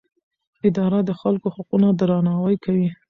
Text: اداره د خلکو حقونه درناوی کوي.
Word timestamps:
اداره 0.67 0.99
د 1.05 1.11
خلکو 1.21 1.47
حقونه 1.55 1.87
درناوی 1.99 2.55
کوي. 2.63 2.89